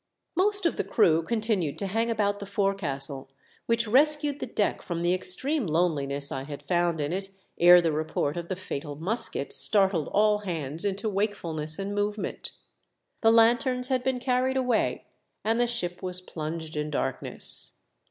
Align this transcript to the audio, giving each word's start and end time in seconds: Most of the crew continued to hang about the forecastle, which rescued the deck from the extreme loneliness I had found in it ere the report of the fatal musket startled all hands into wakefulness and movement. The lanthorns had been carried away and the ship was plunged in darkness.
Most 0.35 0.65
of 0.65 0.77
the 0.77 0.83
crew 0.83 1.21
continued 1.21 1.77
to 1.77 1.85
hang 1.85 2.09
about 2.09 2.39
the 2.39 2.47
forecastle, 2.47 3.29
which 3.67 3.87
rescued 3.87 4.39
the 4.39 4.47
deck 4.47 4.81
from 4.81 5.03
the 5.03 5.13
extreme 5.13 5.67
loneliness 5.67 6.31
I 6.31 6.41
had 6.45 6.63
found 6.63 6.99
in 6.99 7.13
it 7.13 7.29
ere 7.59 7.83
the 7.83 7.91
report 7.91 8.35
of 8.35 8.47
the 8.47 8.55
fatal 8.55 8.95
musket 8.95 9.53
startled 9.53 10.07
all 10.11 10.39
hands 10.39 10.85
into 10.85 11.07
wakefulness 11.07 11.77
and 11.77 11.93
movement. 11.93 12.51
The 13.21 13.29
lanthorns 13.29 13.89
had 13.89 14.03
been 14.03 14.19
carried 14.19 14.57
away 14.57 15.05
and 15.43 15.61
the 15.61 15.67
ship 15.67 16.01
was 16.01 16.19
plunged 16.19 16.75
in 16.75 16.89
darkness. 16.89 17.73